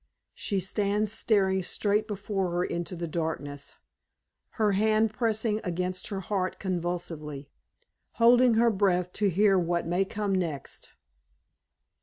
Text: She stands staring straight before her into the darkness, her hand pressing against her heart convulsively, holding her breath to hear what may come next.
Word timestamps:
She 0.33 0.59
stands 0.59 1.11
staring 1.11 1.61
straight 1.61 2.07
before 2.07 2.49
her 2.49 2.63
into 2.63 2.95
the 2.95 3.07
darkness, 3.07 3.75
her 4.57 4.71
hand 4.71 5.13
pressing 5.13 5.61
against 5.63 6.07
her 6.07 6.21
heart 6.21 6.57
convulsively, 6.57 7.51
holding 8.13 8.55
her 8.55 8.71
breath 8.71 9.13
to 9.13 9.29
hear 9.29 9.59
what 9.59 9.85
may 9.85 10.03
come 10.03 10.33
next. 10.33 10.93